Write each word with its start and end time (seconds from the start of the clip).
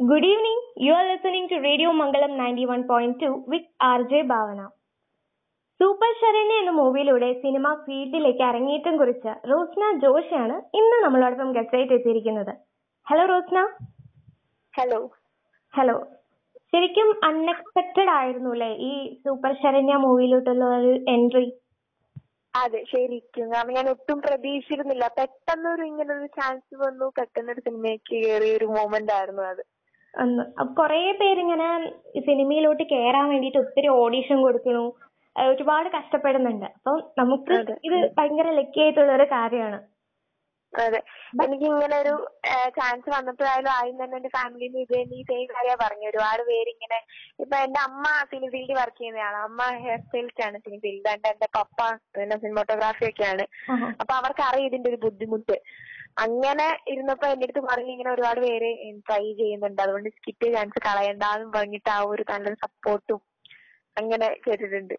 Good 0.00 0.24
evening. 0.24 0.60
You 0.84 0.92
are 0.98 1.06
listening 1.08 1.46
to 1.48 1.56
Radio 1.64 1.88
Mangalam 1.98 2.30
91.2 2.42 3.26
with 3.52 3.64
RJ 3.88 4.20
Bhavana 4.30 4.60
super 5.80 6.10
Saranya 6.20 6.60
എന്ന 6.60 6.70
മൂവിയിലൂടെ 6.78 7.28
cinema 7.42 7.72
ഫീൽഡിലേക്ക് 7.86 8.42
അരങ്ങേറ്റം 8.46 8.94
കുറിച്ച 9.00 9.26
റോസ്ന 9.50 9.90
ജോഷിയാണ് 10.04 10.56
ഇന്ന് 10.78 10.96
നമ്മളോടൊപ്പം 11.04 11.50
ഗസ്റ്റായിട്ട് 11.56 11.92
എത്തിയിരിക്കുന്നത്. 11.96 12.52
ഹലോ 13.06 13.24
റോസ്ന. 13.32 13.64
ഹലോ 14.74 15.00
ഹലോ 15.74 15.96
ശരിക്കും 16.74 17.10
അൺഎക്സ്പെക്ടഡ് 17.28 18.12
ആയിരുന്നു 18.20 18.52
അല്ലേ 18.56 18.70
ഈ 18.90 18.92
സൂപ്പർ 19.26 19.52
ശരണ്യ 19.64 19.98
മൂവിയിലോട്ടുള്ള 20.06 20.70
ഒരു 20.78 20.94
എൻട്രി 21.16 21.46
അതെ 22.54 22.80
ശരിക്കും. 22.92 23.46
കാരണം 23.52 23.74
ഞാൻ 23.78 23.88
ഒട്ടും 23.92 24.20
പ്രതീക്ഷിച്ചിരുന്നില്ല. 24.28 25.04
പെട്ടെന്നൊരു 25.20 25.84
ഇങ്ങനെ 25.90 26.12
ഒരു 26.16 26.30
ചാൻസ് 26.38 26.74
വന്നു. 26.86 27.08
പെട്ടെന്നൊരു 27.20 27.64
സിനിമയ്ക്ക് 27.68 28.14
കയറിയ 28.24 28.56
ഒരു 28.60 28.68
മൊമെന്റ് 28.78 29.14
ആയിരുന്നു 29.18 29.44
അത്. 29.50 29.62
കുറേ 30.78 31.12
പേരിങ്ങനെ 31.12 31.90
സിനിമയിലോട്ട് 32.20 32.82
കേറാൻ 32.82 33.28
വേണ്ടിയിട്ട് 33.28 33.58
ഒത്തിരി 33.58 33.88
ഓഡിഷൻ 33.88 34.42
കൊടുക്കണു. 34.42 34.84
അഹ് 35.36 35.48
ഒരുപാട് 35.48 35.88
കഷ്ടപ്പെടുന്നുണ്ട്. 35.88 36.64
അപ്പൊ 36.64 37.00
നമുക്ക് 37.18 37.52
ഇത് 37.84 38.12
ഭയങ്കര 38.18 38.50
ലക്കി 38.50 38.80
ആയിട്ടുള്ള 38.80 39.12
ഒരു 39.12 39.24
കാര്യമാണ്. 39.24 39.78
അതെ. 40.72 41.02
എനിക്ക് 41.44 41.64
ഇങ്ങനെ 41.64 41.96
ഒരു 41.98 42.12
ചാൻസ് 42.68 43.10
വന്നപ്പോഴായാലും 43.10 43.70
ആദ്യം 43.70 44.04
തന്നെ 44.04 44.16
എന്റെ 44.16 44.28
ഫാമിലിയിൽ 44.28 44.78
ഇത് 44.78 44.94
തന്നെ 44.94 45.16
ഈ 45.16 45.22
സെയിം 45.22 45.46
കാര്യ 45.46 45.76
പറഞ്ഞു. 45.80 46.08
ഒരുപാട് 46.08 46.42
പേര് 46.42 46.68
ഇങ്ങനെ 46.68 46.98
ഇപ്പൊ 47.40 47.56
എന്റെ 47.56 47.80
അമ്മ 47.80 48.02
സിനി 48.02 48.48
ഫീൽഡിൽ 48.48 48.74
വർക്ക് 48.74 48.98
ചെയ്യുന്നതാണ് 48.98 49.36
അമ്മ 49.36 49.62
ഹെയർ 49.62 49.98
സ്റ്റൈലിസ്റ്റ് 49.98 50.44
ആണ് 50.46 50.58
സിനി 50.58 50.76
ഫീൽഡ് 50.76 51.08
എന്റെ 51.08 51.48
പപ്പ 51.58 51.78
പിന്നെ 52.18 52.36
സിനിമോട്ടോഗ്രാഫി 52.36 53.04
ഒക്കെയാണ്. 53.04 53.46
അപ്പൊ 54.00 54.14
അവർക്ക് 54.14 54.42
അറിയാം 54.42 54.66
ഇതിന്റെ 54.66 54.90
ഒരു 54.90 54.96
ബുദ്ധിമുട്ട്. 54.96 55.58
അങ്ങനെ 56.18 56.78
ഇരുന്നപ്പോ 56.88 57.26
എന്റെ 57.26 57.44
അടുത്ത് 57.44 57.60
പറഞ്ഞു 57.60 57.90
ഇങ്ങനെ 57.90 58.10
ഒരുപാട് 58.10 58.40
പേര് 58.40 58.76
ട്രൈ 58.98 59.32
ചെയ്യുന്നുണ്ട്. 59.32 59.82
അതുകൊണ്ട് 59.82 60.08
സ്കിപ്പ് 60.08 60.52
ചാൻസ് 60.52 60.78
കളയണ്ടെന്നും 60.86 61.52
പറഞ്ഞിട്ട് 61.52 61.90
ആ 61.90 62.00
ഒരു 62.00 62.24
നല്ലൊരു 62.30 62.54
സപ്പോർട്ടും 62.54 63.20
അങ്ങനെ 63.98 64.26
ചെയ്തിട്ടുണ്ട്. 64.26 64.94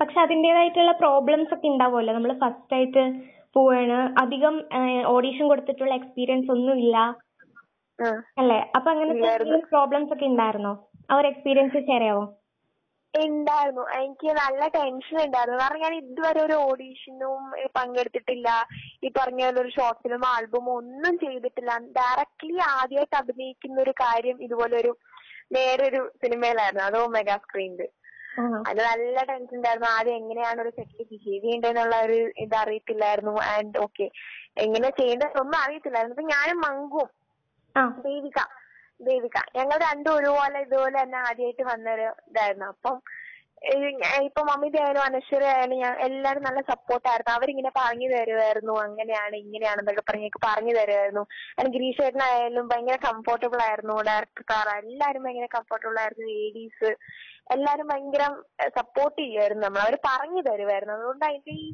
പക്ഷെ 0.00 0.20
അതിന്റേതായിട്ടുള്ള 0.20 0.92
പ്രോബ്ലംസ് 0.92 1.54
ഒക്കെ 1.54 1.68
ഉണ്ടാവുമല്ലോ. 1.68 2.14
നമ്മൾ 2.14 2.32
ഫസ്റ്റ് 2.38 2.74
ആയിട്ട് 2.74 3.20
പോവാണ്. 3.54 4.20
അധികം 4.20 4.68
ഓഡിഷൻ 5.06 5.48
കൊടുത്തിട്ടുള്ള 5.48 5.94
എക്സ്പീരിയൻസ് 5.94 6.50
ഒന്നും 6.50 6.78
ഇല്ല. 6.78 6.96
അല്ലേ? 8.38 8.72
അപ്പൊ 8.76 8.90
അങ്ങനത്തെ. 8.90 9.60
പ്രോബ്ലംസ് 9.70 10.12
ഒക്കെ 10.12 10.24
ഉണ്ടായിരുന്നോ? 10.24 10.88
ആ 11.10 11.16
ഒരു 11.16 11.26
എക്സ്പീരിയൻസ് 11.26 11.72
ഷെയർ 11.72 12.00
ചെയ്യാവോ? 12.00 12.35
ഉണ്ടായിരുന്നു. 13.24 13.84
എനിക്ക് 13.98 14.28
നല്ല 14.40 14.62
ടെൻഷൻ 14.76 15.16
ഉണ്ടായിരുന്നു. 15.24 15.58
കാരണം 15.62 15.82
ഞാൻ 15.84 15.94
ഇതുവരെ 15.94 16.40
ഒരു 16.46 16.56
ഓഡീഷനും 16.68 17.42
പങ്കെടുത്തിട്ടില്ല. 17.78 18.48
ഈ 19.04 19.10
പറഞ്ഞ 19.18 19.40
പോലെ 19.44 19.60
ഒരു 19.64 19.70
ഷോർട്ട് 19.76 20.00
ഫിലിം 20.04 20.24
ആൽബമോ 20.34 20.72
ഒന്നും 20.82 21.14
ചെയ്തിട്ടില്ല. 21.24 21.78
ഡയറക്റ്റ്ലി 21.98 22.56
ആദ്യമായിട്ട് 22.70 23.16
അഭിനയിക്കുന്ന 23.22 23.78
ഒരു 23.86 23.94
കാര്യം 24.04 24.38
ഇതുപോലെ 24.46 24.76
ഒരു 24.82 24.92
നേരൊരു 25.56 26.02
സിനിമയിലായിരുന്നു 26.24 26.84
അതും 26.84 27.14
മെഗാ 27.18 27.36
സ്ക്രീനിൽ. 27.44 27.88
അത് 28.68 28.80
നല്ല 28.88 29.18
ടെൻഷൻ 29.28 29.56
ഉണ്ടായിരുന്നു. 29.58 29.88
ആദ്യം 29.96 30.16
എങ്ങനെയാണ് 30.20 30.58
ഒരു 30.64 30.72
സെറ്റിൽ 30.78 31.06
ബിഹേവ് 31.12 31.42
ചെയ്യേണ്ടതെന്നുള്ള 31.44 31.96
ഒരു 32.06 32.18
ഇത് 32.44 32.56
അറിയത്തില്ലായിരുന്നു. 32.62 33.34
ആൻഡ് 33.52 33.78
ഓക്കെ 33.84 34.06
എങ്ങനെ 34.64 34.90
ചെയ്യേണ്ടതെന്നൊന്നും 34.98 35.58
അറിയത്തില്ലായിരുന്നു. 35.64 36.16
അപ്പൊ 36.16 36.28
ഞാനും 36.34 36.60
മങ്കും 36.66 37.08
ദേവിക 38.08 38.38
ദേവിക. 39.00 39.38
ഞങ്ങൾ 39.56 39.76
രണ്ടും 39.88 40.12
ഒരുപോലെ 40.18 40.58
ഇതുപോലെ 40.66 40.96
തന്നെ 41.02 41.18
ആദ്യമായിട്ട് 41.28 41.64
വന്നൊരു 41.72 42.08
ഇതായിരുന്നു. 42.30 42.66
അപ്പം 42.74 42.96
ഇപ്പൊ 44.26 44.40
മമ്മിത 44.48 44.76
ആയാലും 44.80 45.02
അനശ്വര 45.06 45.44
ആയാലും 45.52 45.78
ഞാൻ 45.82 45.94
എല്ലാരും 46.06 46.42
നല്ല 46.46 46.60
സപ്പോർട്ട് 46.70 47.06
സപ്പോർട്ടായിരുന്നു. 47.06 47.32
അവരിങ്ങനെ 47.36 47.70
പറഞ്ഞു 47.78 48.08
തരുമായിരുന്നു 48.12 48.74
അങ്ങനെയാണ് 48.82 49.36
ഇങ്ങനെയാണെന്നൊക്കെ 49.44 50.02
പറഞ്ഞ് 50.08 50.28
പറഞ്ഞു 50.46 50.72
തരുമായിരുന്നു 50.78 51.22
അങ്ങനെ 51.52 51.70
ഗിരീഷ് 51.76 52.00
ചേട്ടനായാലും 52.02 52.68
ഭയങ്കര 52.72 52.98
കംഫോർട്ടബിൾ 53.06 53.60
ആയിരുന്നു. 53.68 53.96
ഡയറക്ടർ 54.08 54.68
എല്ലാരും 54.82 55.24
ഭയങ്കര 55.26 55.48
കംഫോർട്ടബിൾ 55.56 55.98
ആയിരുന്നു. 56.02 56.26
ലേഡീസ് 56.32 56.90
എല്ലാരും 57.54 57.88
ഭയങ്കര 57.92 58.26
സപ്പോർട്ട് 58.78 59.18
ചെയ്യുമായിരുന്നു 59.22 59.64
നമ്മൾ 59.66 59.82
അവർ 59.86 59.96
പറഞ്ഞു 60.08 60.42
തരുമായിരുന്നു 60.50 60.94
അതുകൊണ്ട് 60.98 61.24
അതിന്റെ 61.24 61.54
ഈ 61.62 61.66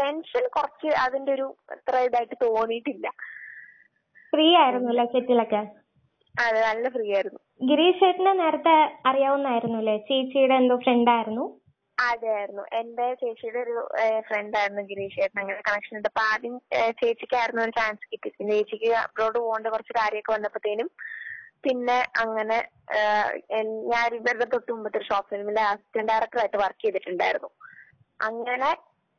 ടെൻഷൻ 0.00 0.46
കുറച്ച് 0.56 0.90
അതിന്റെ 1.04 1.32
ഒരു 1.36 1.46
അത്ര 1.76 1.96
ഇതായിട്ട് 2.08 2.36
തോന്നിയിട്ടില്ല. 2.46 3.08
ഫ്രീ 4.32 4.48
ആയിരുന്നു 4.62 4.90
അല്ലേ 4.94 5.06
സെറ്റിലൊക്കെ? 5.16 5.62
അതെ 6.44 6.60
നല്ല 6.68 6.88
ഫ്രീ 6.94 7.06
ആയിരുന്നു. 7.18 7.40
ഗിരീഷ് 7.68 8.00
ചേട്ടനെ 8.02 8.32
നേരത്തെ 8.40 8.74
അറിയാവുന്നായിരുന്നു 9.10 9.78
അല്ലേ 9.82 9.94
ചേച്ചിയുടെ 10.08 10.56
എന്തോ 10.62 10.76
ഫ്രണ്ട് 10.84 11.10
ആയിരുന്നു. 11.14 11.44
അതെ 11.98 12.28
ആയിരുന്നു. 12.38 12.64
എന്റെ 12.80 13.06
ചേച്ചിയുടെ 13.20 13.60
ഒരു 13.64 13.76
ഫ്രണ്ട് 14.28 14.56
ആയിരുന്നു 14.60 14.82
ഗിരീഷ് 14.90 15.16
ചേട്ടൻ 15.20 15.38
അങ്ങനെ 15.42 15.62
കണക്ഷൻ 15.68 15.96
ഉണ്ട്. 15.98 16.08
അപ്പൊ 16.10 16.22
ആദ്യം 16.32 16.54
ചേച്ചിക്കായിരുന്നു 17.00 17.62
ഒരു 17.64 17.74
ചാൻസ് 17.78 18.04
കിട്ടി 18.12 18.28
പിന്നെ 18.36 18.52
ചേച്ചിക്ക് 18.58 18.90
അബ്രോഡ് 19.04 19.38
പോകേണ്ട 19.44 19.72
കുറച്ച് 19.74 19.94
കാര്യമൊക്കെ 20.00 20.32
വന്നപ്പോഴത്തേനും 20.36 20.90
പിന്നെ 21.64 21.96
അങ്ങനെ 22.24 22.58
ഞാൻ 23.92 24.08
ഇവരുടെ 24.18 24.46
തൊട്ട് 24.52 24.70
മുമ്പത്തെ 24.74 24.98
ഒരു 25.00 25.08
ഷോർട്ട് 25.08 25.30
ഫിലിമിലെ 25.32 25.62
അസിസ്റ്റന്റ് 25.70 26.10
ഡയറക്ടർ 26.12 26.40
ആയിട്ട് 26.42 26.60
വർക്ക് 26.64 26.82
ചെയ്തിട്ടുണ്ടായിരുന്നു. 26.84 27.50
അങ്ങനെ 28.20 28.70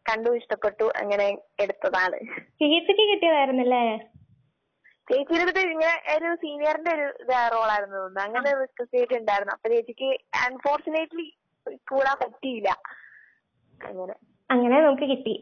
കണ്ടു 0.06 0.30
ഇഷ്ടപ്പെട്ടു 0.40 0.86
അങ്ങനെ 1.02 1.26
എടുത്തതാണ്. 1.64 2.18
ചേച്ചിക്ക് 2.62 3.04
കിട്ടിയതായിരുന്നല്ലേ? 3.12 3.84
ചേച്ചിയുടെ 5.10 5.44
അടുത്ത് 5.44 5.62
ഇങ്ങനെ 5.68 5.94
ഒരു 6.16 6.30
സീനിയറിന്റെ 6.36 6.92
ഒരു 6.96 7.06
റോളായിരുന്നു 7.54 7.98
തോന്നുന്നു. 7.98 8.22
അങ്ങനെ 8.26 8.50
റിക്വസ്റ്റ് 8.62 8.98
ചെയ്തിട്ടുണ്ടായിരുന്നു 8.98 9.54
അപ്പൊ 9.54 9.70
ചേച്ചിക്ക് 9.70 10.10
അൺഫോർച്ചുനേറ്റ്ലി 10.46 11.28
കൂടാൻ 11.88 12.18
പറ്റിയില്ല. 12.22 12.70
അങ്ങനെ. 13.82 14.16
അങ്ങനെ 14.50 14.76
നമുക്ക് 14.82 15.08
കിട്ടി. 15.10 15.36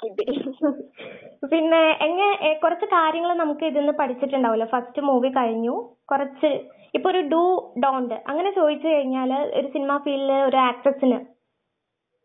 കിട്ടി. 0.00 0.24
പിന്നെ 1.52 1.80
എങ്ങനെ 2.00 2.28
കുറച്ച് 2.54 2.86
കാര്യങ്ങൾ 2.86 3.34
നമുക്ക് 3.34 3.64
ഇതിന്ന് 3.64 3.92
പഠിച്ചിട്ടുണ്ടാവുമല്ലോ. 3.92 4.66
ഫസ്റ്റ് 4.66 5.00
മൂവി 5.02 5.30
കഴിഞ്ഞു. 5.30 5.74
കുറച്ച് 6.04 6.50
ഇപ്പൊ 6.94 7.08
ഒരു 7.10 7.20
ഡു 7.28 7.42
ഡോണ്ട് 7.84 8.14
അങ്ങനെ 8.26 8.50
ചോദിച്ചു 8.50 8.86
കഴിഞ്ഞാൽ 8.88 9.30
ഒരു 9.58 9.68
സിനിമ 9.68 9.98
ഫീൽഡിൽ 9.98 10.32
ഒരു 10.42 10.56
ആക്ട്രസിന് 10.66 11.18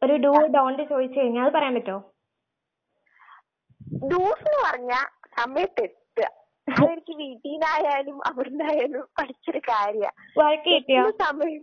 ഒരു 0.01 0.15
ഡു 0.17 0.31
ഡോണ്ട് 0.53 0.81
ചോദിച്ചു 0.89 1.19
കഴിഞ്ഞാൽ 1.19 1.45
അത് 1.45 1.53
പറയാൻ 1.55 1.73
പറ്റുമോ? 1.75 1.99
ഡൂസ് 4.03 4.43
എന്ന് 4.45 4.59
പറഞ്ഞ 4.63 4.93
സമയത്ത് 5.37 5.85
അതെനിക്ക് 6.73 7.13
വീട്ടീന്നായാലും 7.19 8.17
അവിടുന്നായാലും 8.27 9.03
പഠിച്ചൊരു 9.17 9.61
കാര്യ. 9.67 10.03
സമയം? 11.21 11.61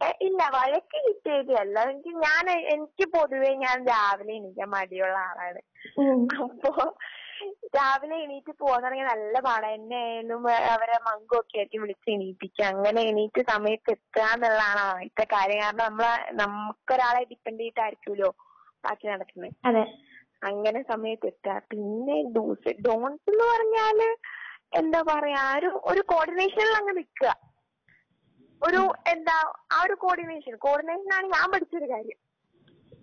ഏ, 0.00 0.08
ഇല്ല 0.26 0.42
വഴക്ക് 0.54 0.98
കിട്ടിയതല്ല 1.02 1.76
എനിക്ക് 1.86 2.12
ഞാൻ 2.22 2.46
എനിക്ക് 2.72 3.04
പൊതുവെ 3.12 3.50
ഞാൻ 3.58 3.76
രാവിലെ 3.88 4.32
എണീക്കാൻ 4.38 4.68
മടിയുള്ള 4.72 5.18
ആളാണ്. 5.26 5.60
അപ്പൊ 6.44 6.70
രാവിലെ 7.76 8.16
എണീറ്റ് 8.24 8.52
പോവാൻ 8.58 8.80
പറഞ്ഞാൽ 8.84 9.08
നല്ല 9.10 9.36
പാടാ. 9.40 9.68
എന്നെ 9.70 9.96
ആയാലും 10.02 10.42
ഏ, 10.50 10.58
അവരെ 10.72 10.96
മങ്കൊക്കെ 11.06 11.58
ആയിട്ട് 11.58 11.76
വിളിച്ച് 11.82 12.08
എണീപ്പിക്കുക 12.10 12.64
അങ്ങനെ 12.66 13.00
എണീറ്റ് 13.10 13.42
സമയത്ത് 13.50 13.90
എത്തുക 13.90 14.26
എന്നുള്ളതാണ് 14.34 14.82
ആദ്യത്തെ 14.88 15.26
കാര്യം. 15.32 15.60
കാരണം 15.62 15.84
നമ്മളെ 15.84 16.12
നമുക്കൊരാളെ 16.42 17.22
ഡിപ്പെൻഡ് 17.30 17.62
ചെയ്തിട്ടായിരിക്കുമല്ലോ 17.62 18.30
ബാക്കി 18.84 19.06
നടക്കുന്നത് 19.08 19.54
അതെ. 19.64 19.84
അങ്ങനെ 20.42 20.80
സമയത്ത് 20.90 21.26
എത്താ. 21.26 21.54
പിന്നെ 21.70 22.16
ഡൂസ് 22.34 22.72
ഡോണ്ട്സ് 22.86 23.30
എന്ന് 23.32 23.44
പറഞ്ഞാൽ 23.52 23.98
എന്താ 24.80 25.00
പറയാ 25.08 25.42
ഒരു 25.58 25.70
ഒരു 25.90 26.02
കോർഡിനേഷനിൽ 26.12 26.74
അങ്ങ് 26.78 26.94
നിക്കുക 26.98 27.30
ഒരു 28.62 28.80
എന്താ 29.12 29.36
ആ 29.74 29.78
ഒരു 29.84 29.94
കോർഡിനേഷൻ 30.02 30.54
കോർഡിനേഷൻ 30.64 31.08
ആണ് 31.16 31.26
ഞാൻ 31.34 31.46
പഠിച്ചൊരു 31.54 31.88
കാര്യം. 31.92 32.18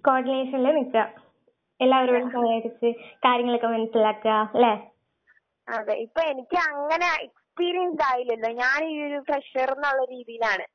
കോർഡിനേഷനിൽ 0.06 0.68
നിൽക്കുക 0.78 1.04
എല്ലാവരോടും 1.80 2.30
സഹകരിച്ച് 2.34 2.90
കാര്യങ്ങളൊക്കെ 3.26 3.70
മനസ്സിലാക്കുക 3.74 4.32
അല്ലേ? 4.56 4.74
അതെ 5.68 5.96
ഇപ്പൊ 6.06 6.22
എനിക്ക് 6.32 6.58
അങ്ങനെ 6.70 7.08
എക്സ്പീരിയൻസ് 7.26 8.04
ആയില്ലല്ലോ. 8.10 8.50
ഞാൻ 8.62 8.80
ഈ 8.90 8.98
ഒരു 9.08 9.20
ഫ്രഷർ 9.28 9.70
എന്നുള്ള 9.76 10.04
രീതിയിലാണ്. 10.14 10.66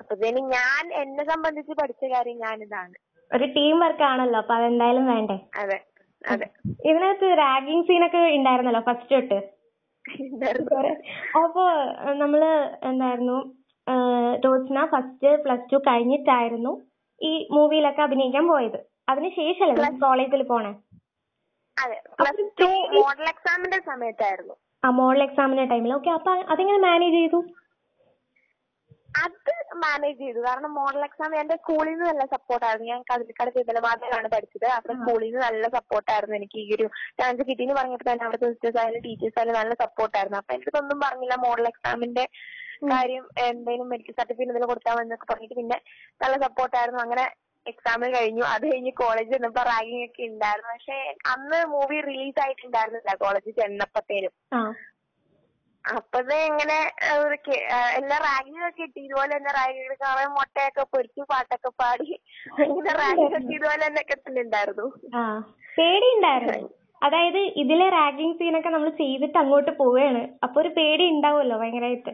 അപ്പൊ 0.00 0.12
ഇതിന് 0.18 0.40
ഞാൻ 0.54 0.84
എന്നെ 1.02 1.24
സംബന്ധിച്ച് 1.24 1.74
പഠിച്ച 1.80 2.04
കാര്യം 2.14 2.38
ഞാനിതാണ്. 2.38 2.94
ഒരു 3.30 3.46
ടീം 3.56 3.76
വർക്ക് 3.82 4.04
ആണല്ലോ 4.04 4.38
അപ്പൊ 4.38 4.54
അതെന്തായാലും 4.54 5.06
വേണ്ടേ? 5.12 5.36
അതെ. 5.62 5.78
ഇതിനകത്ത് 6.84 7.26
റാഗിങ് 7.38 7.84
സീനൊക്കെ 7.84 8.20
ഉണ്ടായിരുന്നല്ലോ 8.36 8.80
ഫസ്റ്റ് 8.80 9.14
തൊട്ട്? 9.14 9.38
അപ്പൊ 11.40 11.64
നമ്മൾ 12.14 12.40
എന്തായിരുന്നു 12.82 13.38
ഏഹ്, 13.86 14.34
ഫസ്റ്റ് 14.90 15.30
പ്ലസ് 15.42 15.70
ടു 15.72 15.78
കഴിഞ്ഞിട്ടായിരുന്നു 15.88 16.72
ഈ 17.20 17.48
മൂവിയിലൊക്കെ 17.50 18.02
അഭിനയിക്കാൻ 18.02 18.48
പോയത്. 18.48 18.78
അതിനുശേഷമല്ലേ 19.08 19.90
കോളേജിൽ 20.00 20.42
പോണേ? 20.42 20.72
മോഡൽ 22.96 23.26
എക്സാമിന്റെ 23.28 23.78
ആ 24.82 24.90
മോഡൽ 24.90 25.22
എക്സാമിന്റെ 25.22 25.64
ടൈമിൽ 25.64 25.92
ഓക്കെ 25.94 26.10
അപ്പൊ 26.10 26.30
അതെങ്ങനെ 26.52 26.78
മാനേജ് 26.78 27.14
ചെയ്തു? 27.14 27.40
അത് 29.14 29.50
മാനേജ് 29.82 30.18
ചെയ്തു. 30.22 30.40
കാരണം 30.46 30.70
മോഡൽ 30.78 31.02
എക്സാം 31.06 31.32
എന്റെ 31.40 31.56
സ്കൂളിൽ 31.60 31.92
നിന്ന് 31.92 32.06
നല്ല 32.10 32.24
സപ്പോർട്ടായിരുന്നു 32.34 32.88
ഞാൻ 32.92 33.00
കതിരിക്കാട് 33.10 33.50
തിരുവല്ലമാതയിലാണ് 33.54 34.28
പഠിച്ചത്. 34.34 34.66
അപ്പൊ 34.76 34.92
സ്കൂളിൽ 35.00 35.26
നിന്ന് 35.26 35.42
നല്ല 35.46 35.68
സപ്പോർട്ടായിരുന്നു 35.76 36.36
എനിക്ക് 36.40 36.58
ഈ 36.64 36.68
ഒരു 36.76 36.86
ചാൻസ് 37.20 37.46
കിട്ടിയെന്ന് 37.48 37.76
പറഞ്ഞപ്പോൾ 37.78 38.08
തന്നെ 38.10 38.26
അവിടുത്തെ 38.26 38.50
സിസ്റ്റേഴ്സ് 38.52 38.80
ആയാലും 38.82 39.04
ടീച്ചേഴ്സ് 39.06 39.38
ആയാലും 39.38 39.58
നല്ല 39.60 39.74
സപ്പോർട്ടായിരുന്നു 39.84 40.38
അപ്പൊ 40.40 40.54
എനിക്ക് 40.56 40.78
ഒന്നും 40.82 41.00
പറഞ്ഞില്ല. 41.06 41.36
മോഡൽ 41.46 41.68
എക്സാമിന്റെ 41.72 42.26
കാര്യം 42.92 43.24
എന്തെങ്കിലും 43.46 43.88
മെഡിക്കൽ 43.92 44.14
സർട്ടിഫിക്കറ്റ് 44.18 44.46
എന്തെങ്കിലും 44.46 44.72
കൊടുത്താൽ 44.72 44.94
മതി 44.96 45.06
എന്നൊക്കെ 45.06 45.28
പറഞ്ഞിട്ട് 45.32 45.56
പിന്നെ 45.60 45.78
നല്ല 46.20 46.36
സപ്പോർട്ടായിരുന്നു 46.46 47.02
അങ്ങനെ 47.04 47.24
എക്സാം 47.66 48.02
കഴിഞ്ഞു. 48.14 48.42
അത് 48.54 48.64
കഴിഞ്ഞ് 48.70 48.92
കോളേജ് 49.02 49.30
ചെന്നപ്പോ 49.34 49.62
റാഗിങ് 49.68 50.06
ഒക്കെ 50.08 50.24
ഉണ്ടായിരുന്നു. 50.32 50.72
പക്ഷെ 50.72 50.96
അന്ന് 51.34 51.60
മൂവി 51.74 51.98
റിലീസ് 52.08 52.40
ആയിട്ടുണ്ടായിരുന്നില്ല. 52.44 53.14
കോളേജിൽ 53.22 53.54
ചെന്നപ്പോഴത്തേനും 53.60 54.34
ആ 55.84 55.94
അപ്പത് 55.98 56.34
ഇങ്ങനെ 56.50 56.76
എല്ലാ 57.98 58.16
റാഗിങ് 58.26 58.62
ഒക്കെ 58.68 58.84
ഇതുപോലെ 59.06 59.32
തന്നെ 59.36 59.50
റാഗിങ് 59.58 59.96
കാണാൻ 60.04 60.30
മുട്ടയൊക്കെ 60.36 60.84
പൊരിച്ച് 60.94 61.22
പാട്ടൊക്കെ 61.32 61.70
പാടി 61.82 62.08
ഇങ്ങനെ 62.68 62.94
റാഗിങ് 63.02 63.26
ഒക്കെ 63.28 63.54
ഇതുപോലെ 63.56 63.82
തന്നെ 63.86 64.02
ഒക്കെ 64.04 64.16
തന്നെ 64.18 64.42
ഉണ്ടായിരുന്നു 64.46 64.86
പേടി 65.78 66.08
ഉണ്ടായിരുന്നു 66.16 66.68
അതായത് 67.02 67.40
ഇതിലെ 67.62 67.86
റാഗിങ് 67.98 68.36
സീനൊക്കെ 68.40 68.70
നമ്മൾ 68.74 68.90
ചെയ്തിട്ട് 69.00 69.38
അങ്ങോട്ട് 69.40 69.72
പോവാണ്. 69.80 70.22
അപ്പൊ 70.44 70.56
ഒരു 70.62 70.70
പേടി 70.78 71.04
ഉണ്ടാവുമല്ലോ 71.14 71.56
ഭയങ്കരമായിട്ട് 71.62 72.12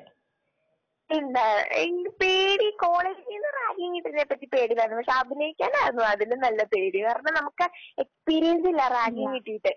എന്താ 1.10 1.44
എനിക്ക് 1.82 2.10
പേടി 2.22 2.66
കോളേജിൽ 2.82 3.28
നിന്ന് 3.34 3.50
റാഗിങ് 3.60 3.94
കിട്ടുന്നതിനെ 3.96 4.24
പറ്റി 4.32 4.46
പേടിയില്ലായിരുന്നു 4.54 4.98
പക്ഷെ 5.00 5.14
അഭിനയിക്കാനായിരുന്നു 5.22 6.04
അതിലും 6.10 6.40
നല്ല 6.46 6.60
പേടി. 6.72 6.98
കാരണം 7.06 7.32
നമുക്ക് 7.38 7.64
എക്സ്പീരിയൻസ് 8.04 8.68
ഇല്ല 8.72 8.82
റാഗിങ് 8.96 9.32
കിട്ടിയിട്ട്. 9.36 9.72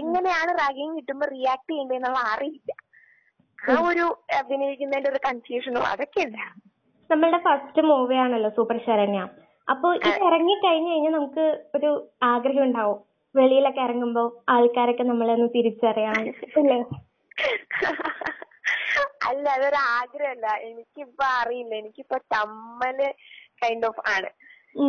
എങ്ങനെയാണ് 0.00 0.52
റാഗിങ് 0.62 0.94
കിട്ടുമ്പോൾ 0.98 1.28
റിയാക്ട് 1.34 1.70
ചെയ്യേണ്ടതെന്നുള്ള 1.72 2.20
അറിയില്ല. 2.34 2.72
ആ 3.66 3.76
ഒരു 3.88 4.04
അഭിനയിക്കുന്നതിന്റെ 4.38 5.10
ഒരു 5.10 5.20
കൺഫ്യൂഷനോ 5.26 5.80
അതൊക്കെ 5.92 6.20
ഇല്ല. 6.20 6.38
നമ്മളുടെ 7.10 7.38
ഫസ്റ്റ് 7.38 7.82
മൂവി 7.82 8.16
ആണല്ലോ 8.16 8.50
സൂപ്പർ 8.50 8.78
ശരണ്യ. 8.86 9.20
അപ്പോ 9.68 9.88
ഇത് 9.98 10.08
ഇറങ്ങി 10.28 10.54
കഴിഞ്ഞു 10.64 10.90
കഴിഞ്ഞാൽ 10.92 11.12
നമുക്ക് 11.12 11.44
ഒരു 11.74 11.90
ആഗ്രഹം 12.24 12.62
ഉണ്ടാവും. 12.62 12.98
വെളിയിലൊക്കെ 13.34 13.80
ഇറങ്ങുമ്പോ 13.80 14.22
ആൾക്കാരൊക്കെ 14.48 15.02
നമ്മളെ 15.02 15.32
ഒന്ന് 15.32 15.48
തിരിച്ചറിയണം. 15.56 16.26
ഇല്ലേ 16.60 16.78
അല്ല 19.28 19.46
അതൊരു 19.56 19.78
ആഗ്രഹമല്ല. 19.96 20.46
എനിക്കിപ്പൊ 20.66 21.24
അറിയില്ല. 21.40 21.72
എനിക്കിപ്പോ 21.74 22.16
ചമ്മൽ 22.32 22.98
കൈൻഡ് 23.62 23.86
ഓഫ് 23.86 24.02
ആണ്. 24.14 24.28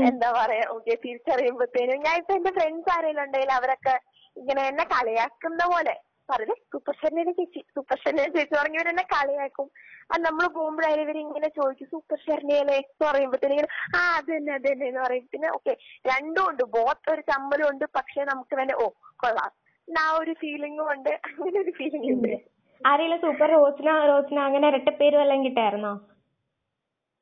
എന്താ 0.06 0.30
പറയാ? 0.38 0.64
ഓക്കെ 0.70 0.94
തിരിച്ചറിയുമ്പോഴത്തേനും 1.04 2.04
ഞാൻ 2.06 2.16
ഇപ്പൊ 2.18 2.34
എന്റെ 2.34 2.52
ഫ്രണ്ട്സ് 2.52 2.92
ആരെങ്കിലും 2.96 3.24
ഉണ്ടെങ്കിൽ 3.24 3.52
അവരൊക്കെ 3.52 3.96
ഇങ്ങനെ 4.38 4.62
എന്നെ 4.68 4.86
കളിയാക്കുന്ന 4.86 5.64
പോലെ 5.66 5.94
പറഞ്ഞേ 6.30 6.56
സൂപ്പർ 6.72 6.96
ഷെന്നിയുടെ 7.02 7.32
ചേച്ചി 7.32 7.62
സൂപ്പർ 7.76 7.98
ഷെന്നിയുടെ 8.04 8.34
ചേച്ചി 8.38 8.56
പറഞ്ഞവർ 8.56 8.88
എന്നെ 8.88 9.06
കളിയാക്കും. 9.14 9.68
അത് 10.12 10.22
നമ്മൾ 10.22 10.46
പോകുമ്പോഴായാലും 10.58 11.04
ഇവർ 11.06 11.18
ഇങ്ങനെ 11.18 11.50
ചോദിച്ചു 11.58 11.86
സൂപ്പർ 11.86 12.20
ഷെർണിയല്ലേ 12.26 12.76
എന്ന് 12.76 13.06
പറയുമ്പോഴത്തേനും 13.06 13.70
ആ 13.96 14.02
അത് 14.18 14.30
തന്നെ 14.34 14.54
അത് 14.54 14.68
തന്നെ 14.68 14.88
എന്ന് 14.88 15.02
പറയും. 15.06 15.26
പിന്നെ 15.34 15.50
ഓക്കെ 15.50 15.74
രണ്ടും 16.06 16.44
ഉണ്ട്. 16.50 16.64
ബോത്ത് 16.76 17.10
ഒരു 17.12 17.24
ചമ്മലും 17.32 17.68
ഉണ്ട്. 17.72 17.86
പക്ഷെ 17.98 18.24
നമുക്ക് 18.24 18.56
തന്നെ 18.62 18.76
ഓ 18.76 18.88
കൊള്ളാം. 19.16 19.52
ആ 19.88 20.06
ഒരു 20.20 20.34
ഫീലിംഗും 20.34 20.88
ഉണ്ട്. 20.96 21.12
അങ്ങനെ 21.32 21.60
ഒരു 21.60 21.72
ഫീലിംഗ് 21.72 22.12
ഉണ്ട്. 22.16 22.34
ആരെങ്കിലും 22.82 23.20
സൂപ്പർ 23.22 23.50
റോസ്ന 23.52 23.92
റോസ്ന 24.06 24.40
അങ്ങനെ 24.40 24.68
ഇരട്ട 24.68 24.90
പേര് 25.00 25.16
വല്ലതും 25.18 25.46
കിട്ടായിരുന്നോ? 25.46 25.94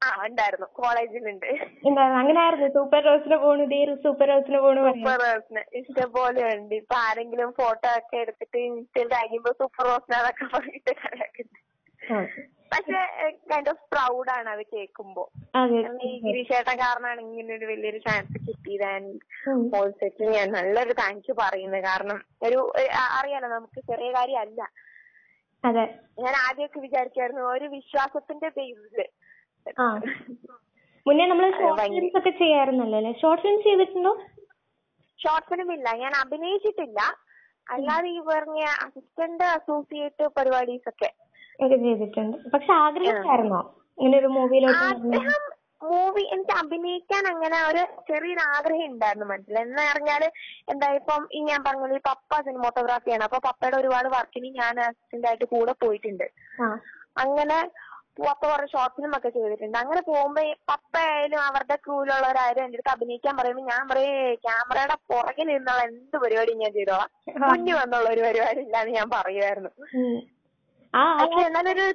ആ 0.06 0.10
ഉണ്ടായിരുന്നു. 0.25 0.68
കോളേജിലുണ്ട്. 0.80 1.48
സൂപ്പർ 2.78 3.02
റോസിന് 3.10 3.38
പോണു 3.44 3.66
ദേ 3.74 3.80
സൂപ്പർ 4.04 4.28
റോസിന് 4.28 4.60
പോണു 4.66 4.81
സൂപ്പർ 4.88 5.19
റോസിന് 5.25 5.63
ഇഷ്ടംപോലെ 5.80 6.42
ഉണ്ട്. 6.56 6.75
ഇപ്പൊ 6.75 6.96
ആരെങ്കിലും 6.96 7.52
ഫോട്ടോ 7.52 7.88
ഒക്കെ 8.00 8.18
എടുത്തിട്ട് 8.18 8.57
ഇൻസ്റ്റയിൽ 8.57 9.07
കഴിയുമ്പോ 9.07 9.52
സൂപ്പർ 9.52 9.86
റോസിനൊക്കെ 9.86 10.46
പറഞ്ഞിട്ട് 10.56 10.94
കളിയാക്കുന്നുണ്ട് 11.04 11.62
പക്ഷെ 12.74 13.00
കൈൻഡ് 13.52 13.69
ഓഫ് 13.69 13.84
പ്രൗഡ് 13.94 14.30
ആണ് 14.30 14.50
അത് 14.50 14.62
കേൾക്കുമ്പോ. 14.74 15.24
ഈ 16.07 16.10
ഗിരീഷേട്ടൻ 16.25 16.78
കാരണമാണ് 16.78 17.22
ഇങ്ങനെ 17.22 17.54
ഒരു 17.56 17.66
വലിയൊരു 17.66 17.98
ചാൻസ് 17.98 18.38
കിട്ടിയത്. 18.48 18.84
ആൻഡ് 18.84 19.13
ഓൾസോ 19.78 20.07
ഞാൻ 20.36 20.52
നല്ലൊരു 20.52 20.94
താങ്ക് 20.94 21.30
യു 21.30 21.36
പറയുന്നത്. 21.40 21.84
കാരണം 21.84 22.25
ഒരു 22.44 22.60
അറിയാലോ 23.19 23.48
നമുക്ക് 23.48 23.80
ചെറിയ 23.92 24.12
കാര്യമല്ല. 24.12 24.62
ഞാൻ 26.24 26.34
ആദ്യമൊക്കെ 26.48 26.80
വിചാരിച്ചായിരുന്നു 26.80 27.42
ഒരു 27.42 27.66
വിശ്വാസത്തിന്റെ 27.66 28.50
ബേസിൽ 28.57 29.00
മുന്നേ 31.06 31.25
നമ്മൾ 31.27 31.51
ഷോർട്ട് 31.51 31.77
ഭയങ്കര- 31.81 31.95
ഫിലിംസ് 31.95 32.17
ഒക്കെ 32.17 32.29
ചെയ്യാറുണ്ടല്ലോ 32.41 32.97
അല്ലെ? 32.97 33.13
ഷോർട്ട് 33.21 33.44
ഫിലിംസ് 33.44 33.63
ചെയ്തിട്ടുണ്ടോ? 33.63 34.13
ഷോർട്ട് 35.19 35.50
ഫിലിം 35.50 35.73
ഇല്ല. 35.73 35.95
ഞാൻ 35.95 36.12
അഭിനയിച്ചിട്ടില്ല. 36.15 37.00
അല്ലാതെ 37.69 38.09
ഈ 38.09 38.19
പറഞ്ഞ 38.19 38.59
അസിസ്റ്റന്റ് 38.85 39.44
അസോസിയേറ്റ് 39.44 40.27
പരിപാടീസ് 40.38 40.89
ഒക്കെ 40.89 41.09
ചെയ്തിട്ടുണ്ട്. 41.75 42.38
പക്ഷെ 42.53 42.73
ആഗ്രഹിച്ചായിരുന്നോ? 42.73 43.62
ഇങ്ങനെ 43.97 44.17
ഒരു 44.19 44.27
മൂവിയിലോട്ട് 44.27 44.83
ആഗ്രഹം 44.85 45.44
മൂവി 45.83 46.21
എനിക്ക് 46.33 46.51
അഭിനയിക്കാൻ 46.59 47.27
അങ്ങനെ 47.27 47.57
ഒരു 47.69 47.81
ചെറിയൊരു 48.07 48.39
ആഗ്രഹം 48.56 48.85
ഉണ്ടായിരുന്നു 48.85 49.25
മനസ്സിൽ. 49.25 49.59
എന്ന് 49.59 49.81
പറഞ്ഞാൽ 49.81 50.23
എന്താ 50.69 50.91
ഇപ്പം 50.91 51.27
ഈ 51.33 51.41
ഞാൻ 51.41 51.63
പറഞ്ഞത് 51.63 51.94
ഈ 51.94 52.01
പപ്പ 52.07 52.41
സിനിമോട്ടോഗ്രാഫിയാണ്. 52.41 53.23
അപ്പൊ 53.23 53.38
പപ്പയുടെ 53.38 53.77
ഒരുപാട് 53.77 54.07
വർക്കിന് 54.07 54.45
ഞാൻ 54.56 54.79
അസിസ്റ്റന്റ് 54.79 55.27
ആയിട്ട് 55.27 55.45
കൂടെ 55.45 55.75
പോയിട്ടുണ്ട്. 55.83 56.27
അങ്ങനെ 57.18 57.57
പപ്പ 58.17 58.41
കുറെ 58.50 58.65
ഷോർട്ട് 58.73 58.95
ഫിലിം 58.97 59.13
ഒക്കെ 59.17 59.29
ചെയ്തിട്ടുണ്ട്. 59.35 59.77
അങ്ങനെ 59.77 60.01
പോകുമ്പോ 60.09 60.41
പപ്പ 60.71 60.94
ആയാലും 61.06 61.39
അവരുടെ 61.47 61.75
ക്രൂവിലുള്ളവരായാലും 61.85 62.63
എന്റെ 62.65 62.77
അടുത്ത് 62.77 62.94
അഭിനയിക്കാൻ 62.95 63.33
പറയുമ്പോ 63.39 63.63
ഞാൻ 63.71 63.81
പറയേ 63.89 64.13
ക്യാമറയുടെ 64.45 64.97
പുറകിൽ 65.12 65.47
നിന്നുള്ള 65.51 65.81
എന്ത് 65.89 66.17
പരിപാടിയും 66.23 66.62
ഞാൻ 66.63 66.71
ചെയ്തോളാം. 66.77 67.09
മുന്നിൽ 67.44 67.75
വന്നുള്ള 67.81 68.09
ഒരു 68.15 68.23
പരിപാടി 68.27 68.62
ഇല്ലാന്ന് 68.65 68.94
ഞാൻ 69.00 69.09
പറയുമായിരുന്നു 69.15 69.71
പക്ഷെ 71.19 71.41
എന്നാലൊരു 71.50 71.88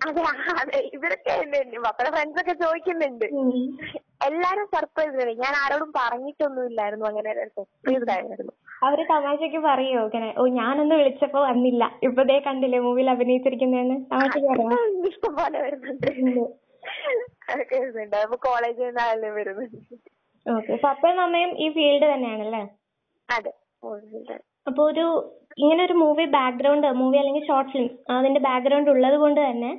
അതെ 0.00 0.22
അതെ. 0.60 0.78
ഇവരൊക്കെ 0.96 1.34
എന്നെ 1.42 1.60
പപ്പയുടെ 1.84 2.10
ഫ്രണ്ട്സ് 2.14 2.40
ഒക്കെ 2.42 2.54
ചോദിക്കുന്നുണ്ട്. 2.64 3.24
എല്ലാരും 4.26 4.66
സർപ്രൈസ് 4.74 5.14
ആയിരുന്നു 5.14 5.42
ഞാൻ 5.44 5.54
ആരോടും 5.62 5.90
പറഞ്ഞിട്ടൊന്നും 5.96 6.66
ഇല്ലായിരുന്നു 6.70 7.06
അങ്ങനെ 7.10 7.30
സർപ്രൈസ്ഡ് 7.56 8.12
ആയിരുന്നു. 8.16 8.54
അവർ 8.82 8.98
തമാശക്ക് 9.10 9.58
പറയോ? 9.58 10.00
ഇങ്ങനെ 10.08 10.34
ഓ 10.38 10.46
ഞാനൊന്ന് 10.60 10.94
വിളിച്ചപ്പോ 10.94 11.40
വന്നില്ല. 11.40 11.84
ഇപ്പൊ 12.02 12.22
ദേ 12.22 12.38
കണ്ടില്ലേ 12.38 12.78
മൂവിയിൽ 12.78 13.10
അഭിനയിച്ചിരിക്കുന്നേന്ന്. 13.10 13.96
തമാശക്ക് 14.12 14.48
പറയാ? 14.52 14.68
ഓക്കെ. 20.46 20.74
പപ്പയും 20.84 21.20
അമ്മയും 21.20 21.52
ഈ 21.58 21.68
ഫീൽഡ് 21.68 22.06
തന്നെയാണല്ലേ? 22.12 22.62
അപ്പൊ 24.66 24.82
ഒരു 24.90 25.06
ഇങ്ങനെ 25.58 25.84
ഒരു 25.84 25.92
മൂവി 25.92 26.24
ബാക്ക്ഗ്രൗണ്ട് 26.24 26.86
മൂവി 26.92 27.16
അല്ലെങ്കിൽ 27.18 27.46
ഷോർട്ട് 27.46 27.72
ഫിലിം 27.72 27.90
അതിന്റെ 28.16 28.40
ബാക്ക്ഗ്രൗണ്ട് 28.40 28.90
ഉള്ളത് 28.90 29.16
കൊണ്ട് 29.16 29.40
തന്നെ 29.40 29.70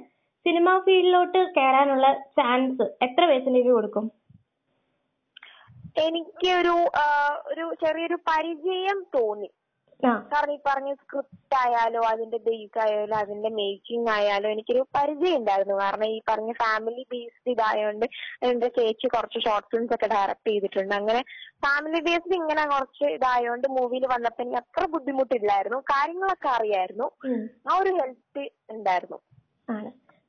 സിനിമ 0.45 0.77
ഫീൽഡിലോട്ട് 0.85 1.39
കയറാനുള്ള 1.57 2.07
ചാൻസ് 2.39 2.83
എത്ര 3.01 3.25
പേഴ്സന്റേജ് 3.25 3.69
കൊടുക്കും? 3.69 4.05
എനിക്ക് 5.97 6.49
ഒരു 6.59 6.73
ആ, 6.99 7.05
ഒരു 7.47 7.63
ചെറിയൊരു 7.83 8.17
പരിചയം 8.29 8.99
തോന്നി. 9.15 9.49
കാരണം 10.31 10.51
ഈ 10.53 10.59
പറഞ്ഞ 10.65 10.89
സ്ക്രിപ്റ്റ് 10.94 11.55
ആയാലോ 11.59 12.01
അതിന്റെ 12.09 12.38
ബേസ് 12.38 12.79
ആയാലോ 12.83 13.15
അതിന്റെ 13.17 13.49
മേക്കിംഗ് 13.49 14.09
ആയാലോ 14.15 14.47
എനിക്കൊരു 14.49 14.85
പരിചയം 14.95 15.38
ഉണ്ടായിരുന്നു. 15.39 15.75
കാരണം 15.75 16.07
ഈ 16.07 16.21
പറഞ്ഞ 16.29 16.51
ഫാമിലി 16.59 17.03
ബേസ്ഡ് 17.13 17.51
ഇതായോണ്ട് 17.51 18.05
എന്റെ 18.41 18.67
ചേച്ചി 18.67 19.07
കുറച്ച് 19.07 19.39
ഷോർട്ട് 19.39 19.69
ഫിലിംസ് 19.71 19.94
ഒക്കെ 19.94 20.07
ഡയറക്ട് 20.07 20.49
ചെയ്തിട്ടുണ്ട്. 20.49 20.95
അങ്ങനെ 20.95 21.21
ഫാമിലി 21.65 21.99
ബേസ്ഡ് 21.99 22.35
ഇങ്ങനെ 22.35 22.65
കുറച്ച് 22.65 23.05
ഇതായോണ്ട് 23.15 23.67
മൂവിയിൽ 23.77 24.05
വന്നപ്പോ 24.05 24.44
എനിക്ക് 24.44 24.57
അത്ര 24.57 24.85
ബുദ്ധിമുട്ടില്ലായിരുന്നു. 24.88 25.79
കാര്യങ്ങളൊക്കെ 25.94 26.49
അറിയായിരുന്നു. 26.49 27.07
ആ 27.69 27.79
ഒരു 27.81 27.94
ഹെൽപ്പ് 27.99 28.44
ഉണ്ടായിരുന്നു. 28.69 29.19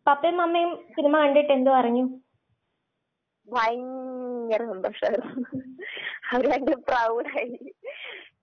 പപ്പയും 0.07 0.37
മമ്മയും 0.37 0.73
സിനിമ 0.97 1.15
കണ്ടിട്ട് 1.19 1.53
എന്ത് 1.53 1.71
പറഞ്ഞു 1.71 2.05
ഭയങ്കര 3.55 4.63
സന്തോഷായിരുന്നു. 4.73 5.45
അവർ 6.33 6.45
ഭയങ്കര 6.51 6.77
പ്രൗഡായി 6.89 7.59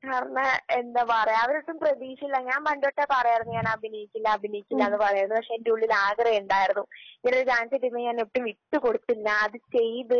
കാരണം 0.08 0.48
എന്താ 0.80 1.02
പറയാ 1.12 1.38
അവരൊട്ടും 1.44 1.78
പ്രതീക്ഷയില്ല. 1.84 2.38
ഞാൻ 2.50 2.60
പണ്ടൊട്ടേ 2.68 3.06
പറയായിരുന്നു 3.14 3.54
ഞാൻ 3.54 3.68
അഭിനയിക്കില്ല 3.76 4.28
അഭിനയിക്കില്ല 4.38 4.84
എന്ന് 4.90 5.00
പറയായിരുന്നു. 5.04 5.36
പക്ഷെ 5.36 5.54
എന്റെ 5.58 5.72
ഉള്ളിൽ 5.72 5.94
ആഗ്രഹം 6.08 6.38
ഉണ്ടായിരുന്നു. 6.42 6.84
ഇങ്ങനെ 7.18 7.38
ഒരു 7.40 7.48
ചാൻസ് 7.52 7.74
കിട്ടുമ്പോൾ 7.74 8.04
ഞാൻ 8.08 8.22
ഒട്ടും 8.26 8.44
വിട്ടു 8.50 8.78
കൊടുത്തില്ല. 8.86 9.30
അത് 9.46 9.58
ചെയ്ത് 9.78 10.20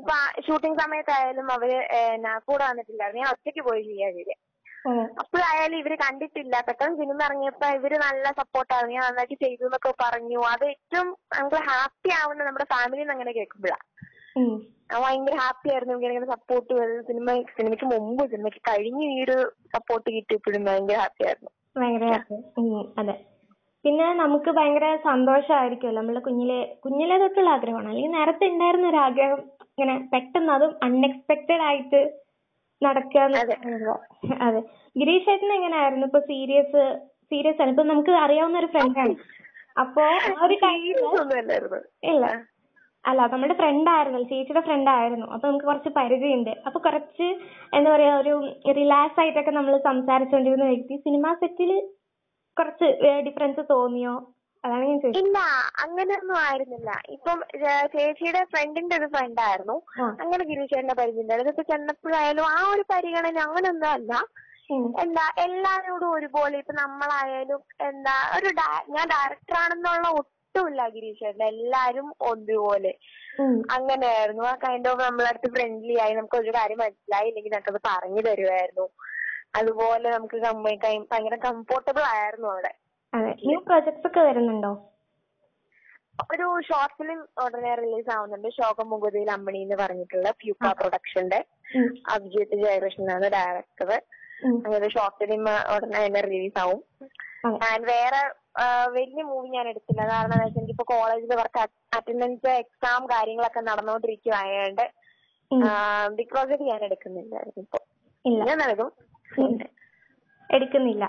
ഇപ്പൊ 0.00 0.14
ഷൂട്ടിംഗ് 0.46 0.80
സമയത്തായാലും 0.82 1.50
അവർ 1.56 1.72
എന്നാ 1.98 2.32
കൂടെ 2.48 2.64
വന്നിട്ടില്ലായിരുന്നു. 2.70 3.22
ഞാൻ 3.24 3.32
ഒറ്റയ്ക്ക് 3.34 3.64
പോയി 3.68 3.82
ചെയ്യാ 3.90 4.10
ചെയ്തേ. 4.16 4.36
അപ്പോഴായാലും 5.22 5.78
ഇവർ 5.78 5.92
കണ്ടിട്ടില്ല. 6.02 6.54
പെട്ടെന്ന് 6.68 6.98
സിനിമ 7.00 7.18
ഇറങ്ങിയപ്പോ 7.28 7.66
ഇവർ 7.78 7.92
നല്ല 8.06 8.26
സപ്പോർട്ടായിരുന്നു 8.40 8.94
ഞാൻ 8.96 9.04
നന്നായിട്ട് 9.08 9.36
ചെയ്തു 9.44 9.64
എന്നൊക്കെ 9.68 9.92
പറഞ്ഞു. 10.04 10.40
അത് 10.52 10.64
ഏറ്റവും 10.74 11.08
നമുക്ക് 11.38 11.60
ഹാപ്പി 11.70 12.12
ആവുന്ന 12.20 12.44
നമ്മുടെ 12.44 12.66
ഫാമിലിന്ന് 12.74 13.14
അങ്ങനെ. 13.16 13.32
ഞാൻ 13.40 13.78
ഭയങ്കര 15.02 15.34
ഹാപ്പി 15.34 15.68
ആയിരുന്നു. 15.70 15.94
എനിക്ക് 15.94 16.08
ഇങ്ങനെ 16.08 16.26
സപ്പോർട്ട് 16.26 16.74
സിനിമ 17.08 17.26
സിനിമയ്ക്ക് 17.56 17.86
മുമ്പ് 17.86 18.22
സിനിമയ്ക്ക് 18.30 18.60
കഴിഞ്ഞ് 18.70 19.04
ഈ 19.12 19.22
ഒരു 19.24 19.36
സപ്പോർട്ട് 19.74 20.08
കിട്ടിയപ്പോഴും 20.10 20.64
ഭയങ്കര 20.64 20.96
ഹാപ്പി 20.96 21.24
ആയിരുന്നു. 21.24 21.50
അതെ. 22.98 23.14
പിന്നെ 23.84 24.14
നമുക്ക് 24.14 24.50
ഭയങ്കര 24.50 24.96
സന്തോഷമായിരിക്കുമല്ലോ 25.04 26.00
നമ്മുടെ 26.00 26.20
കുഞ്ഞിലെ 26.20 26.80
കുഞ്ഞിലെ 26.84 27.18
തൊട്ടുള്ള 27.18 27.50
ആഗ്രഹമാണ്. 27.50 27.88
അല്ലെങ്കിൽ 27.88 28.10
നേരത്തെ 28.10 28.46
ഉണ്ടായിരുന്ന 28.46 28.88
ഒരു 28.88 28.96
ആഗ്രഹം. 28.96 29.40
ഇങ്ങനെ 29.70 30.08
പെട്ടെന്ന് 30.12 30.52
അതും 30.52 30.72
അൺഎക്സ്പെക്ടഡ് 30.82 31.60
ആയിട്ട് 31.60 32.00
നടക്കുക 32.82 33.22
അതെ. 34.40 34.60
ഗിരീഷ് 34.96 35.26
ചേട്ടൻ 35.26 35.52
എങ്ങനെയായിരുന്നു? 35.52 36.06
ഇപ്പൊ 36.06 36.20
സീരിയസ് 36.20 36.82
സീരിയസ് 37.30 37.62
ആണ്. 37.62 37.70
ഇപ്പൊ 37.70 37.82
നമുക്ക് 37.82 38.10
അറിയാവുന്ന 38.10 38.58
ഒരു 38.58 38.66
ഫ്രണ്ടാണ് 38.66 39.14
അപ്പോ 39.80 40.02
ആ 40.02 40.44
ഒരു 40.44 40.54
ടൈമിൽ 40.54 40.96
ഇല്ല. 42.02 42.26
അല്ല 43.04 43.20
നമ്മുടെ 43.26 43.54
ഫ്രണ്ട് 43.54 43.90
ആയിരുന്നു. 43.90 44.18
ചേച്ചിയുടെ 44.22 44.60
ഫ്രണ്ട് 44.60 44.90
ആയിരുന്നു. 44.90 45.26
അപ്പൊ 45.26 45.48
നമുക്ക് 45.48 45.66
കുറച്ച് 45.66 45.88
പരിചയമുണ്ട്. 45.88 46.52
അപ്പൊ 46.66 46.78
കുറച്ച് 46.80 47.28
എന്താ 47.74 47.90
പറയാ 47.90 48.16
ഒരു 48.16 48.32
റിലാക്സ് 48.72 49.20
ആയിട്ടൊക്കെ 49.20 49.50
നമ്മൾ 49.50 49.76
സംസാരിച്ചുകൊണ്ടിരുന്ന 49.84 50.64
വ്യക്തി 50.64 50.96
സിനിമ 50.96 51.34
സെറ്റിൽ 51.34 51.72
കുറച്ച് 52.56 52.86
ഡിഫറൻസ് 53.22 53.60
തോന്നിയോ? 53.70 54.14
അതാണ് 54.64 54.84
ഞാൻ 54.84 55.00
ചോദിച്ചത്. 55.00 55.20
ഇല്ല 55.22 55.38
അങ്ങനെയൊന്നും 55.84 56.36
ആയിരുന്നില്ല. 56.38 56.90
ഇപ്പം 57.08 57.38
ചേച്ചിയുടെ 57.92 58.44
ഫ്രണ്ടിന്റെ 58.44 58.96
ഒരു 58.96 59.06
ഫ്രണ്ട് 59.06 59.40
ആയിരുന്നു. 59.40 59.76
അങ്ങനെ 60.22 60.44
ഗിരീഷേട്ടന്റെ 60.44 60.94
പരിചയം 60.94 61.20
ഉണ്ടായിരുന്നു 61.20 61.50
ഇപ്പൊ 61.50 61.62
ചെന്നപ്പോഴായാലും 61.72 62.46
ആ 62.50 62.68
ഒരു 62.72 62.84
പരിഗണന 62.92 63.38
അങ്ങനെയൊന്നും 63.38 63.90
അല്ല. 63.90 64.12
എന്താ 65.02 65.24
എല്ലാരോടും 65.38 66.10
ഒരുപോലെ 66.10 66.58
ഇപ്പൊ 66.58 66.72
നമ്മളായാലും 66.72 67.60
എന്താ 67.80 68.14
ഒരു 68.36 68.50
ഡയ- 68.58 68.84
ഞാൻ 68.90 69.06
ഡയറക്ടർ 69.08 69.56
ആണെന്നുള്ള 69.62 70.08
ഒട്ടുമില്ല 70.56 70.88
ഗിരീഷ് 70.88 71.18
ചേട്ടൻ 71.18 71.42
എല്ലാരും 71.42 72.14
ഒന്നുപോലെ. 72.20 72.94
അങ്ങനെയായിരുന്നു. 73.72 74.44
ആ 74.44 74.54
കൈൻഡ് 74.54 74.88
ഓഫ് 74.88 75.02
നമ്മളടുത്ത് 75.02 75.54
ഫ്രണ്ട്ലി 75.54 75.98
ആയി 75.98 76.14
നമുക്ക് 76.14 76.36
ഒരു 76.36 76.50
കാര്യം 76.50 76.78
മനസ്സിലായില്ലെങ്കിൽ 76.78 77.50
നമുക്കത് 77.50 77.80
പറഞ്ഞു 77.86 78.20
തരുമായിരുന്നു. 78.20 78.88
അതുപോലെ 79.56 80.10
നമുക്ക് 80.10 80.36
കമ്പ- 80.36 80.80
ടൈം 80.84 81.08
ഭയങ്കര 81.12 81.34
കംഫോർട്ടബിൾ 81.34 82.00
ആയിരുന്നു 82.00 82.48
അവിടെ. 82.48 82.74
അതെ. 83.14 83.34
ന്യൂ 83.46 83.60
പ്രോജക്ട്സ് 83.60 84.06
ഒക്കെ 84.06 84.20
വരുന്നുണ്ടോ? 84.20 84.86
ഒരു 86.32 86.60
ഷോർട്ട് 86.72 87.02
ഫിലിം 87.02 87.20
ഉടനെ 87.20 87.74
റിലീസ് 87.74 88.16
ആവുന്നുണ്ട്. 88.16 88.48
ശോകം 88.48 88.90
മുകുതിയിൽ 88.90 89.30
അമ്മണി 89.30 89.58
എന്ന് 89.58 89.76
പറഞ്ഞിട്ടുള്ള 89.76 90.30
പ്യൂക്ക 90.30 90.72
പ്രൊഡക്ഷന്റെ 90.72 91.44
അഭിജിത്ത് 92.10 92.56
ജയകൃഷ്ണൻ 92.56 93.12
ആണ് 93.12 93.30
ഡയറക്ടർ 93.30 94.02
അങ്ങനെ 94.46 94.88
ഷോർട്ട് 94.88 95.24
ഫിലിം 95.24 95.44
ഉടനെ 95.76 96.06
തന്നെ 96.06 96.20
റിലീസ് 96.20 96.58
ആവും. 96.58 96.84
ആൻഡ് 97.46 97.86
വേറെ 97.86 98.39
ആ, 98.54 98.64
വലിയ 98.94 99.22
മൂവി 99.22 99.48
ഞാൻ 99.48 99.68
എടുത്തില്ല. 99.68 100.02
കാരണം 100.08 100.34
എന്താ 100.34 100.44
വെച്ചാൽ 100.44 100.60
എനിക്കിപ്പോ 100.60 100.84
കോളേജിൽ 100.90 101.34
വർക്ക് 101.34 101.60
അറ്റൻഡൻസ് 101.94 102.48
എക്സാം 102.62 103.02
കാര്യങ്ങളൊക്കെ 103.08 103.60
നടന്നുകൊണ്ടിരിക്കുവായോണ്ട് 103.60 104.84
ബിക്കോസ് 106.16 106.48
ബിഗ് 106.50 106.62
ഞാൻ 106.62 106.80
എടുക്കുന്നില്ല 106.84 107.34
ഇപ്പൊ 107.56 107.78
ഇല്ല. 108.24 108.42
നൽകും 108.54 108.90
ഉം. 109.38 109.54
എടുക്കുന്നില്ല. 110.50 111.04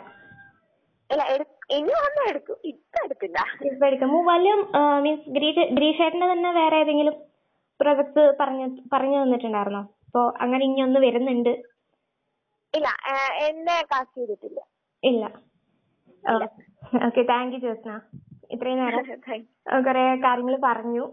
ഇല്ല 1.10 1.24
എടു- 1.34 1.48
ഇനി 1.78 1.92
വന്നാ 1.98 2.24
എടുക്കും. 2.30 2.58
ഇപ്പൊ 2.64 3.00
എടുത്തില്ല. 3.06 3.40
ഇപ്പൊ 3.70 3.86
എടുക്കും. 3.88 4.12
വല്ല 4.26 4.54
മീൻസ് 5.02 5.30
ഗ്രീഷ് 5.76 6.02
തന്നെ 6.26 6.52
വേറെ 6.52 6.76
ഏതെങ്കിലും 6.76 7.16
പ്രൊജക്ട് 7.80 8.24
പറഞ്ഞു 8.40 8.66
പറഞ്ഞു 8.94 9.24
തന്നിട്ടുണ്ടായിരുന്നോ? 9.24 9.82
അപ്പൊ 10.08 10.22
അങ്ങനെ 10.40 10.64
ഇനി 10.66 10.82
ഒന്ന് 10.82 11.00
വരുന്നുണ്ട്. 11.00 11.54
ഇല്ല 12.74 12.88
ഏഹ് 13.10 13.34
എന്നെ 13.46 13.78
കാസ്റ്റ് 13.92 14.18
ചെയ്തിട്ടില്ല. 14.18 14.60
ഇല്ല. 15.04 15.24
Okay 17.00 17.22
thank 17.24 17.54
you 17.56 17.60
Jyotsna. 17.60 17.94
ഇത്രയും 18.52 18.80
നേരം. 18.80 19.04
കുറെ 19.88 20.04
കാര്യങ്ങൾ 20.24 20.56
പറഞ്ഞു. 20.64 21.06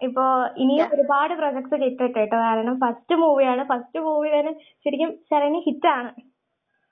ഇപ്പോ 0.00 0.24
ഇനിയും 0.56 0.90
ഒരുപാട് 0.94 1.32
പ്രൊജക്ട്സ് 1.34 1.76
കിട്ടട്ടെ 1.82 2.08
കേട്ടോ 2.16 2.36
കാരണം 2.38 2.74
ഫസ്റ്റ് 2.82 3.14
മൂവിയാണ് 3.14 3.62
ഫസ്റ്റ് 3.70 4.00
മൂവി 4.00 4.28
തന്നെ 4.28 4.52
ശരിക്കും 4.84 5.10
ശരണ്യ 5.30 5.60
ഹിറ്റാണ് 5.66 6.10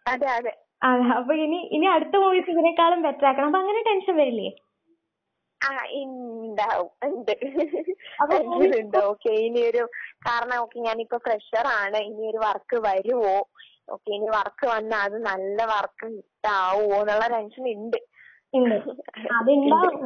അതെ 0.07 0.29
അതെ. 0.29 0.53
അതെ 0.83 1.05
അപ്പൊ 1.17 1.35
ഇനി 1.45 1.59
ഇനി 1.71 1.87
അടുത്ത 1.87 2.17
മൂവീസ് 2.17 2.51
ഇതിനേക്കാളും 2.51 3.03
ബെറ്റർ 3.03 3.27
ആക്കണം. 3.27 3.49
അപ്പൊ 3.49 3.59
അങ്ങനെ 3.59 3.83
ടെൻഷൻ 3.83 4.17
വരില്ലേ? 4.17 4.51
ആ 5.61 5.71
ഉണ്ടാവും 6.01 6.91
ഉണ്ട്. 7.09 7.33
ഉണ്ട്. 8.81 8.99
ഓക്കെ 9.07 9.33
ഇനി 9.47 9.63
ഒരു 9.69 9.85
കാരണം 10.27 10.57
ഓക്കെ 10.57 10.79
ഞാനിപ്പോ 10.81 11.19
ഫ്രഷർ 11.19 11.67
ആണ്. 11.79 12.01
ഇനി 12.09 12.25
ഒരു 12.29 12.41
വർക്ക് 12.45 12.79
വരുവോ? 12.89 13.37
ഓക്കെ 13.89 14.11
ഇനി 14.11 14.29
വർക്ക് 14.37 14.67
വന്നാൽ 14.67 15.03
അത് 15.07 15.17
നല്ല 15.25 15.59
വർക്ക് 15.75 16.07
ഹിറ്റാവോ 16.15 16.85
എന്നുള്ള 17.01 17.27
ടെൻഷൻ 17.29 17.67
ഉണ്ട്. 17.77 17.99
ഉണ്ട്. 18.59 18.79
അതുണ്ടാവും. 19.39 19.97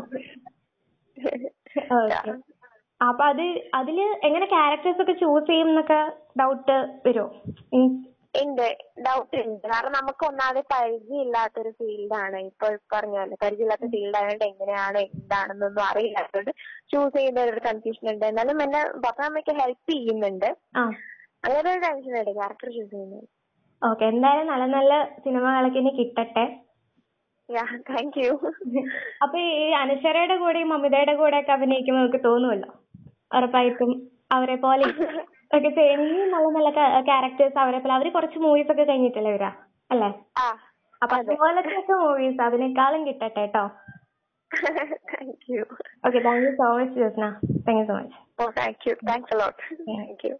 അപ്പൊ 3.00 3.24
അത് 3.24 3.44
അതിൽ 3.74 3.98
എങ്ങനെ 4.24 4.46
ക്യാരക്ടേഴ്സ് 4.46 5.02
ഒക്കെ 5.02 5.12
ചൂസ് 5.12 5.46
ചെയ്യും 5.46 5.68
എന്നൊക്കെ 5.68 6.00
ഡൗട്ട് 6.40 6.76
വരുമോ 7.06 7.28
മീൻസ് 7.74 8.06
ഉണ്ട്. 8.34 8.66
ഡൗട്ട് 9.06 9.36
ഉണ്ട്. 9.36 9.64
കാരണം 9.68 9.92
നമുക്ക് 9.92 10.24
ഒന്നാമത് 10.26 10.60
പരിചയമില്ലാത്തൊരു 10.72 11.70
ഫീൽഡാണ് 11.70 12.38
ഇപ്പൊ 12.40 12.66
പറഞ്ഞല്ലോ 12.92 13.36
പരിചയമില്ലാത്ത 13.42 13.88
ഫീൽഡ് 13.94 14.16
ആയതുകൊണ്ട് 14.16 14.44
എങ്ങനെയാണ് 14.44 14.98
എന്താണെന്നൊന്നും 14.98 15.82
അറിയില്ലാത്തതുകൊണ്ട് 15.82 16.52
ചൂസ് 16.92 17.16
ചെയ്യുന്ന 17.16 17.40
ഒരു 17.40 17.60
കൺഫ്യൂഷൻ 17.60 18.12
ഉണ്ട്. 18.12 18.24
എന്നാലും 18.26 18.62
എന്നെ 18.62 18.82
പപ്പ 19.06 19.20
അമ്മയ്ക്ക് 19.22 19.54
ഹെൽപ്പ് 19.62 19.90
ചെയ്യുന്നുണ്ട്. 19.92 20.48
അങ്ങനെ 21.44 21.70
ഒരു 21.72 21.80
ടെൻഷൻ 21.86 22.14
ഉണ്ട്. 22.20 22.30
ക്യാരക്ടർ 22.30 22.68
ചൂസ് 22.68 22.90
ചെയ്യുന്നത്. 22.90 23.26
ഓക്കെ. 23.82 24.04
എന്തായാലും 24.04 24.46
നല്ല 24.46 24.64
നല്ല 24.76 24.94
സിനിമകളൊക്കെ 25.24 25.78
ഇനി 25.78 25.92
കിട്ടട്ടെ. 25.98 26.44
താങ്ക് 27.88 28.18
യു 28.20 28.32
അപ്പൊ 29.22 29.36
ഈ 29.56 29.66
അനശ്വരയുടെ 29.80 30.36
കൂടെയും 30.36 30.68
മമിതയുടെ 30.68 31.14
കൂടെ 31.16 31.38
ഒക്കെ 31.40 31.52
അഭിനയിക്കുമ്പോൾ 31.52 32.00
നമുക്ക് 32.00 32.20
തോന്നുമല്ലോ 32.24 32.70
ഉറപ്പായിട്ടും 33.36 33.90
അവരെ 34.30 34.56
പോലെ 34.56 34.86
ഒക്കെ 35.50 35.70
ഇനിയും 35.94 36.28
നല്ല 36.34 36.48
നല്ല 36.56 36.68
ക്യാരക്ടേഴ്സ് 37.06 37.58
അവരെ 37.58 37.78
പോലെ. 37.78 37.94
അവർ 37.94 38.08
കുറച്ച് 38.10 38.38
മൂവീസ് 38.38 38.70
ഒക്കെ 38.72 38.84
കഴിഞ്ഞിട്ടല്ലേ 38.84 39.32
വരാ? 39.32 39.50
അല്ലേ? 39.90 40.10
അപ്പൊ 41.02 41.14
അതുപോലത്തെ 41.16 41.72
ഒക്കെ 41.80 41.94
മൂവീസ് 42.02 42.40
അതിനേക്കാളും 42.46 43.02
കിട്ടട്ടെ 43.08 43.30
കേട്ടോ 43.36 43.64
thank 45.10 45.46
you 45.50 45.64
okay 46.06 46.18
thank 46.20 46.44
you 46.44 46.52
so 46.58 46.68
much 46.76 46.96
Josna 47.00 47.26
thank 47.66 47.80
you 47.80 47.86
so 47.86 47.96
much 47.96 48.18
thank 48.58 48.86
you 48.88 48.94
thanks 49.08 49.34
a lot 49.36 49.62
thank 49.90 50.24
you 50.28 50.34